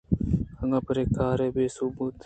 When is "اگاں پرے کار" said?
0.61-1.37